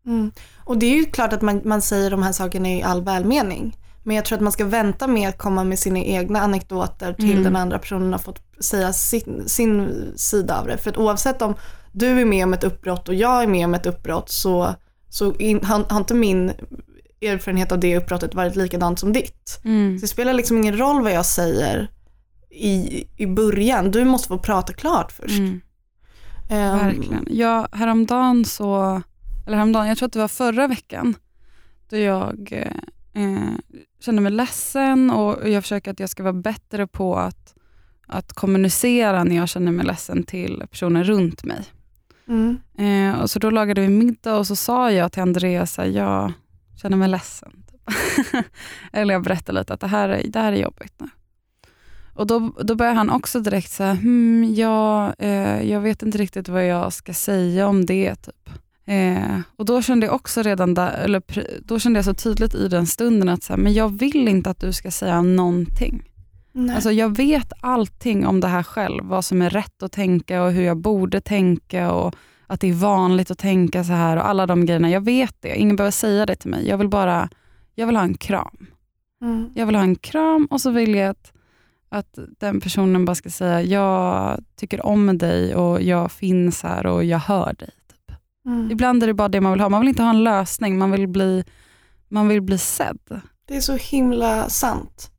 [0.05, 0.31] Mm.
[0.57, 3.77] Och det är ju klart att man, man säger de här sakerna i all välmening.
[4.03, 7.31] Men jag tror att man ska vänta med att komma med sina egna anekdoter till
[7.31, 7.43] mm.
[7.43, 10.77] den andra personen har fått säga sin, sin sida av det.
[10.77, 11.55] För att oavsett om
[11.91, 14.75] du är med om ett uppbrott och jag är med om ett uppbrott så,
[15.09, 16.51] så in, har, har inte min
[17.25, 19.59] erfarenhet av det uppbrottet varit likadant som ditt.
[19.63, 19.99] Mm.
[19.99, 21.89] Så det spelar liksom ingen roll vad jag säger
[22.49, 23.91] i, i början.
[23.91, 25.39] Du måste få prata klart först.
[25.39, 25.61] Mm.
[26.49, 27.27] Um, Verkligen.
[27.29, 29.01] Ja, häromdagen så,
[29.45, 31.15] eller häromdagen, jag tror att det var förra veckan,
[31.89, 33.51] då jag eh, eh,
[33.99, 37.55] kände mig ledsen och jag försöker att jag ska vara bättre på att,
[38.07, 41.65] att kommunicera när jag känner mig ledsen till personer runt mig.
[42.27, 42.57] Mm.
[42.77, 46.33] Eh, och så Då lagade vi middag och så sa jag till Andreas, jag
[46.75, 47.51] känner mig ledsen.
[47.71, 47.81] Typ.
[48.93, 51.07] Eller jag berättar lite att det här är, det här är jobbigt nu.
[52.13, 56.49] Och då, då börjar han också direkt säga, hmm, ja, eh, jag vet inte riktigt
[56.49, 58.15] vad jag ska säga om det.
[58.15, 58.49] Typ.
[58.85, 61.21] Eh, och Då kände jag också redan där, eller
[61.67, 64.49] då kände jag så tydligt i den stunden att så här, men jag vill inte
[64.49, 66.03] att du ska säga någonting.
[66.75, 70.51] Alltså jag vet allting om det här själv, vad som är rätt att tänka och
[70.51, 72.15] hur jag borde tänka och
[72.47, 74.89] att det är vanligt att tänka så här och alla de grejerna.
[74.89, 76.67] Jag vet det, ingen behöver säga det till mig.
[76.67, 77.29] Jag vill bara
[77.75, 78.67] jag vill ha en kram.
[79.21, 79.49] Mm.
[79.55, 81.33] Jag vill ha en kram och så vill jag att,
[81.89, 87.03] att den personen bara ska säga, jag tycker om dig och jag finns här och
[87.03, 87.69] jag hör dig.
[87.89, 88.17] Typ.
[88.45, 88.71] Mm.
[88.71, 89.69] Ibland är det bara det man vill ha.
[89.69, 91.43] Man vill inte ha en lösning, man vill bli,
[92.07, 93.21] man vill bli sedd.
[93.47, 95.11] Det är så himla sant.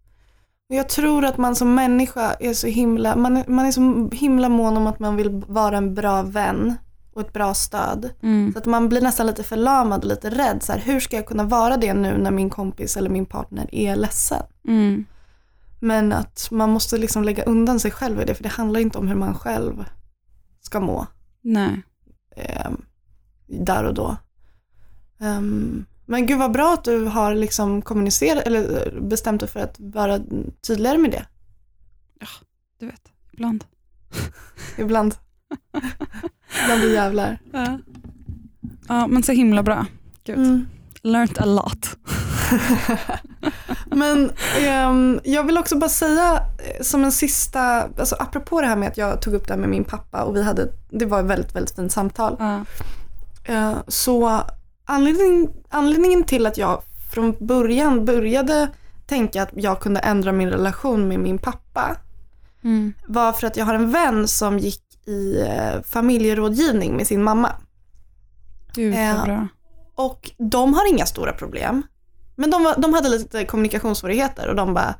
[0.69, 4.49] Jag tror att man som människa är så himla, man är, man är så himla
[4.49, 6.75] mån om att man vill vara en bra vän
[7.17, 8.11] och ett bra stöd.
[8.23, 8.53] Mm.
[8.53, 10.63] Så att man blir nästan lite förlamad och lite rädd.
[10.63, 13.75] Så här, hur ska jag kunna vara det nu när min kompis eller min partner
[13.75, 14.43] är ledsen?
[14.69, 15.05] Mm.
[15.81, 18.99] Men att man måste liksom lägga undan sig själv i det för det handlar inte
[18.99, 19.85] om hur man själv
[20.61, 21.07] ska må.
[21.43, 21.83] Nej.
[22.37, 22.71] Eh,
[23.47, 24.17] där och då.
[25.19, 29.77] Um, men gud vad bra att du har liksom kommunicerat eller bestämt dig för att
[29.79, 30.21] vara
[30.67, 31.27] tydligare med det.
[32.21, 32.27] Ja,
[32.79, 33.65] du vet, ibland.
[34.79, 35.15] ibland.
[36.67, 37.39] Bland vi jävlar.
[37.53, 37.79] Ja.
[38.89, 39.87] ja, men så himla bra.
[40.25, 40.39] Gud.
[40.39, 40.67] Mm.
[41.03, 41.97] Learned a lot.
[43.87, 44.31] men
[44.89, 47.61] um, jag vill också bara säga eh, som en sista,
[47.99, 50.37] alltså apropå det här med att jag tog upp det här med min pappa och
[50.37, 52.37] vi hade, det var ett väldigt, väldigt fint samtal.
[52.39, 52.65] Ja.
[53.49, 54.43] Uh, så
[54.85, 56.83] anledning, anledningen till att jag
[57.13, 58.69] från början började
[59.07, 61.97] tänka att jag kunde ändra min relation med min pappa
[62.65, 62.93] mm.
[63.07, 67.53] var för att jag har en vän som gick i eh, familjerådgivning med sin mamma.
[68.75, 69.49] Gud eh, bra.
[69.95, 71.83] Och de har inga stora problem.
[72.37, 74.95] Men de, de hade lite kommunikationssvårigheter och de bara,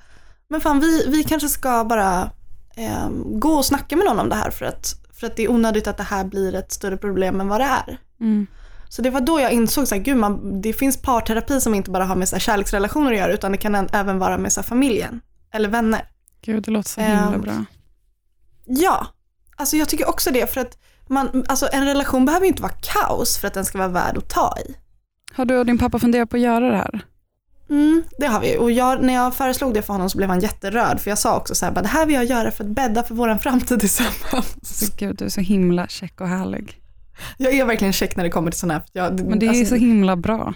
[0.49, 2.31] men fan vi, vi kanske ska bara
[2.77, 5.51] eh, gå och snacka med någon om det här för att, för att det är
[5.51, 7.99] onödigt att det här blir ett större problem än vad det är.
[8.21, 8.47] Mm.
[8.89, 12.29] Så det var då jag insåg att det finns parterapi som inte bara har med
[12.29, 15.21] så här, kärleksrelationer att göra utan det kan även vara med så här, familjen
[15.53, 16.09] eller vänner.
[16.43, 17.65] Gud, det låter så himla um, bra.
[18.65, 19.07] Ja,
[19.57, 22.73] Alltså jag tycker också det för att man, alltså en relation behöver ju inte vara
[22.73, 24.75] kaos för att den ska vara värd att ta i.
[25.33, 27.05] Har du och din pappa funderat på att göra det här?
[27.71, 28.57] Mm, det har vi.
[28.59, 31.01] Och jag, när jag föreslog det för honom så blev han jätterörd.
[31.01, 33.15] För jag sa också så här, det här vill jag göra för att bädda för
[33.15, 34.93] vår framtid tillsammans.
[34.99, 36.81] Gud, du är så himla check och härlig.
[37.37, 38.83] Jag är verkligen check när det kommer till sådana här.
[38.93, 40.55] Jag, men det är alltså, så himla bra.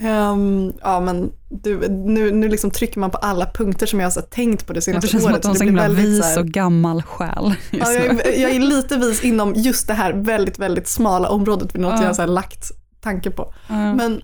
[0.00, 4.22] Um, ja men du, nu, nu liksom trycker man på alla punkter som jag har
[4.22, 5.12] tänkt på det senaste året.
[5.12, 6.38] Det känns året, som att du har en vis här...
[6.38, 7.54] och gammal själ.
[7.70, 11.72] Ja, jag, är, jag, är lite vis inom just det här väldigt, väldigt smala området
[11.72, 12.00] för något uh.
[12.00, 13.42] jag har så lagt tanke på.
[13.70, 13.94] Uh.
[13.94, 14.22] Men,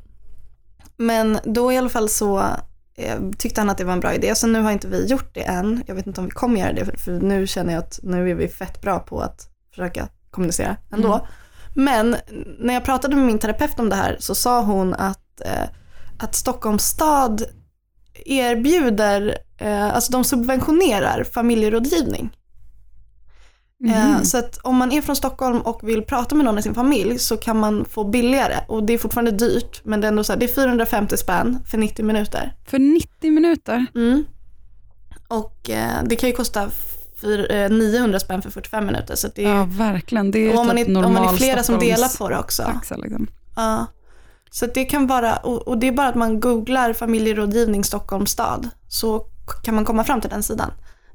[0.97, 2.39] men då i alla fall så
[2.97, 4.35] eh, tyckte han att det var en bra idé.
[4.35, 5.83] Så nu har inte vi gjort det än.
[5.87, 8.35] Jag vet inte om vi kommer göra det för, nu känner jag att nu är
[8.35, 11.15] vi fett bra på att försöka kommunicera ändå.
[11.15, 11.27] Mm.
[11.75, 12.17] Men
[12.59, 15.24] när jag pratade med min terapeut om det här så sa hon att,
[16.19, 17.43] att Stockholms stad
[18.25, 22.37] erbjuder, eh, alltså de subventionerar familjerådgivning.
[23.89, 24.25] Eh, Mhm.
[24.25, 27.19] Så att om man är från Stockholm och vill prata med någon i sin familj
[27.19, 30.33] så kan man få billigare och det är fortfarande dyrt men det är ändå så
[30.33, 32.53] här, det är 450 spänn för 90 minuter.
[32.67, 33.87] För 90 minuter?
[33.95, 34.25] Mm.
[35.29, 36.71] Och eh, det kan ju kosta
[37.21, 40.31] fyr, eh, 900 spänn för 45 minuter så det är, Ja, verkligen.
[40.31, 42.29] Det är och om man typ är, om man är flera som Stockholms delar på
[42.29, 42.63] det också.
[42.63, 43.27] taxa, liksom.
[43.57, 43.87] Ja.
[44.55, 49.27] Så det kan vara, och, det är bara att man googlar familjerådgivning Stockholms stad så
[49.65, 50.71] kan man komma fram till den sidan.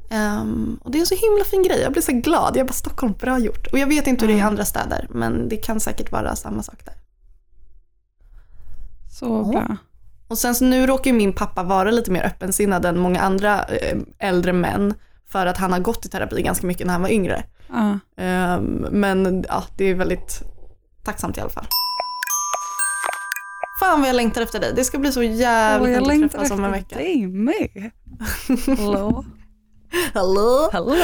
[0.10, 2.58] Ehm, och det är en så himla fin grej, jag blir så glad.
[2.58, 3.68] Jag bara Stockholm, bra gjort.
[3.72, 4.48] Och jag vet inte hur det är i Mm.
[4.52, 6.94] andra städer men det kan säkert vara samma sak där.
[9.20, 9.60] Så Ja.
[9.60, 9.78] bra.
[10.28, 13.98] Och sen så nu råkar min pappa vara lite mer öppensinnad än många andra eh,
[14.20, 14.94] äldre män
[15.28, 17.44] för att han har gått i terapi ganska mycket när han var yngre.
[17.68, 18.00] Ja.
[18.18, 20.42] Ehm, men ja, det är väldigt
[21.04, 21.68] tacksamt i alla fall.
[23.80, 24.74] Fan vad jag längtar efter dig.
[24.76, 27.10] Det ska bli så jävligt jag härligt att längtar träffas om en efter vecka.
[27.10, 27.92] dig med.
[28.80, 29.26] Hallå?
[30.14, 30.70] Hallå?
[30.74, 30.96] Hallå?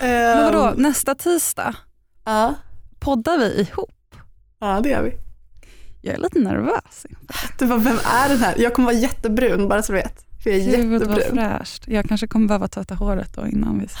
[0.00, 1.74] Men Ehm, vadå, nästa tisdag
[2.24, 2.54] Ja,
[2.98, 4.14] poddar vi ihop?
[4.60, 5.12] ja, det gör vi.
[6.02, 7.06] Jag är lite nervös.
[7.58, 8.54] Du bara, vem är den här?
[8.58, 10.24] Jag kommer vara jättebrun, bara så du vet.
[10.42, 11.84] För jag är Gud vad fräscht.
[11.86, 14.00] Jag kanske kommer behöva tvätta håret då innan vi ses.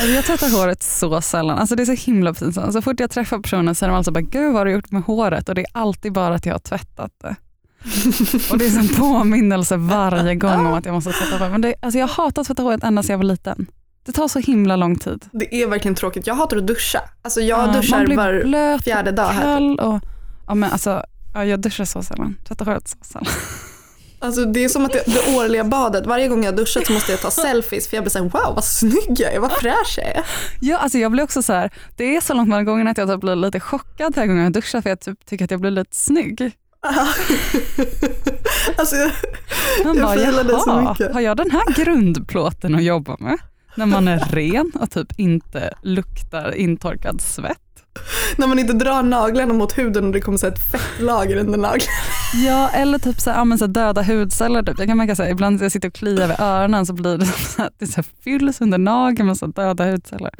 [0.00, 1.58] Alltså, Jag tvättar håret så sällan.
[1.58, 2.72] Alltså det är så himla pinsamt.
[2.72, 4.90] Så fort jag träffar personen så är de alltså bara, gud vad har du gjort
[4.90, 5.48] med håret?
[5.48, 7.36] Och det är alltid bara att jag har tvättat det.
[8.50, 11.52] Och det är en påminnelse varje gång om att jag måste tvätta håret.
[11.52, 13.66] Men det, alltså jag har hatat att tvätta håret ända sedan jag var liten.
[14.06, 15.24] Det tar så himla lång tid.
[15.32, 16.26] Det är verkligen tråkigt.
[16.26, 17.00] Jag hatar att duscha.
[17.22, 19.58] Alltså jag Ja, man duschar var blöt fjärde dag här.
[19.58, 19.80] typ.
[19.80, 20.00] och,
[20.46, 21.02] ja, men alltså,
[21.34, 22.36] ja, jag duschar så sällan.
[22.48, 23.26] Tvättar håret så sällan.
[24.24, 27.12] Alltså det är som att det, det årliga badet, varje gång jag duschat så måste
[27.12, 30.06] jag ta selfies för jag blir såhär wow vad snygg jag är, vad fräsch jag
[30.06, 30.24] är.
[30.60, 33.08] Ja, alltså jag blir också så här, det är så långt många gånger att jag
[33.08, 35.70] typ blir lite chockad varje gång jag duschar för jag typ tycker att jag blir
[35.70, 36.52] lite snygg.
[38.76, 39.10] alltså jag,
[39.84, 43.38] Man Jag bara, det så mycket." har jag den här grundplåten att jobba med?
[43.74, 47.63] När man är ren och typ inte luktar intorkad svett.
[48.36, 51.92] När man inte drar naglarna mot huden och det kommer så ett fettlager under naglarna.
[52.46, 54.62] Ja, eller typ så här, så här döda hudceller.
[54.62, 54.78] Typ.
[54.78, 57.18] Jag kan märka så här, ibland när jag sitter och kliar vid öronen så blir
[57.18, 60.30] det så här, det så här fylls under nageln med så döda hudceller.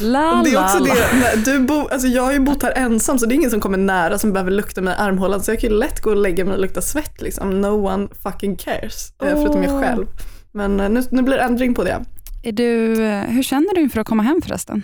[0.00, 0.84] La, Det är också la.
[0.84, 3.60] det, du bo, alltså jag har ju bott här ensam så det är ingen som
[3.60, 6.16] kommer nära som behöver lukta mig i armhålan så jag kan ju lätt gå och
[6.16, 7.60] lägga mig och lukta svett liksom.
[7.60, 9.12] No one fucking cares.
[9.22, 10.06] eh, Förutom jag själv.
[10.52, 12.04] Men eh, nu, nu blir det ändring på det.
[12.42, 14.82] Är du, eh, hur känner du inför att komma hem förresten?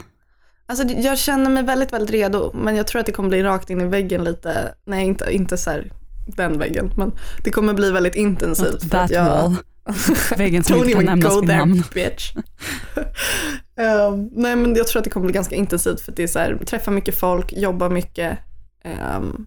[0.81, 3.71] Alltså jag känner mig väldigt, väldigt redo men jag tror att det kommer bli rakt
[3.71, 4.75] in i väggen lite.
[4.87, 5.93] Nej inte, inte så här
[6.27, 7.13] den väggen men
[7.45, 8.75] det kommer bli väldigt intensivt.
[8.85, 9.57] att That jag, wall.
[10.39, 11.83] Väggen som inte kan nämnas vid namn.
[11.95, 12.33] bitch.
[13.77, 16.39] Ehm, nej men jag tror att det kommer bli ganska intensivt för det är så
[16.39, 18.39] här, träffa mycket folk, jobba mycket.
[18.85, 19.47] Ehm,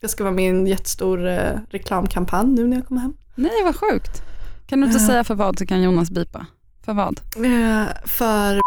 [0.00, 3.14] jag ska vara med i en jättestor eh, reklamkampanj nu när jag kommer hem.
[3.34, 4.22] Nej vad sjukt.
[4.66, 5.06] Kan du inte Ja.
[5.06, 6.46] säga för vad så kan Jonas bipa?
[6.84, 7.20] För vad?
[7.36, 8.60] Eh, för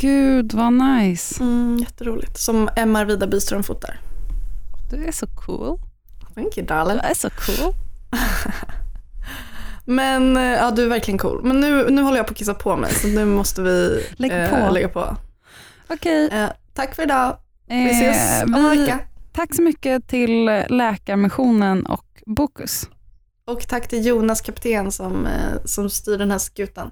[0.00, 1.42] Gud vad nice.
[1.42, 2.38] mm, jätteroligt.
[2.38, 4.00] Som Emma Arvida Byström fotar.
[4.90, 5.78] Du är så cool.
[6.34, 6.98] Thank you Du darling.
[7.02, 7.74] är så cool.
[9.84, 11.40] Men eh, ja, du är verkligen cool.
[11.44, 14.32] Men nu, nu håller jag på att kissa på mig så nu måste vi Lägg
[14.32, 14.70] eh, på.
[14.72, 15.16] lägga på.
[15.90, 17.36] Okej, Eh, tack för idag.
[17.68, 18.98] Vi eh, ses om en vecka.
[19.32, 22.88] tack så mycket till Läkarmissionen och Bokus.
[23.46, 25.32] Och tack till Jonas kapten som, eh,
[25.64, 26.90] som styr den här skutan.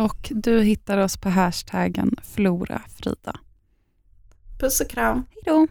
[0.00, 3.40] Och du hittar oss på hashtaggen FloraFrida.
[4.60, 5.24] Puss och kram.
[5.30, 5.66] Hej då!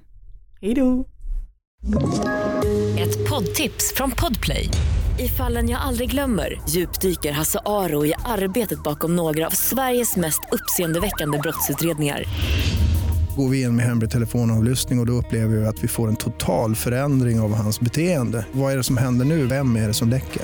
[0.61, 1.05] Hej då.
[2.99, 4.69] Ett poddtips från Podplay.
[5.19, 10.41] I fallen jag aldrig glömmer djupdyker Hasse Aro i arbetet bakom några av Sveriges mest
[10.51, 12.23] uppseendeväckande brottsutredningar.
[13.37, 16.15] Går vi in med hemlig telefonavlyssning och, och då upplever vi att vi får en
[16.15, 18.45] total förändring av hans beteende.
[18.51, 19.45] Vad är det som händer nu?
[19.45, 20.43] Vem är det som läcker?